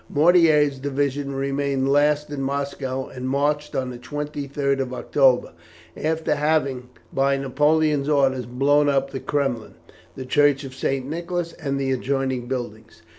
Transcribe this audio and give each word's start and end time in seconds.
Mortier's 0.09 0.79
division 0.79 1.35
remained 1.35 1.87
last 1.87 2.31
in 2.31 2.41
Moscow, 2.41 3.05
and 3.05 3.29
marched 3.29 3.75
on 3.75 3.91
the 3.91 3.99
23rd 3.99 4.79
of 4.79 4.95
October, 4.95 5.51
after 5.95 6.33
having, 6.33 6.89
by 7.13 7.37
Napoleon's 7.37 8.09
orders, 8.09 8.47
blown 8.47 8.89
up 8.89 9.11
the 9.11 9.19
Kremlin, 9.19 9.75
the 10.15 10.25
Church 10.25 10.63
of 10.63 10.73
St. 10.73 11.05
Nicholas, 11.05 11.53
and 11.53 11.79
the 11.79 11.91
adjoining 11.91 12.47
buildings. 12.47 13.03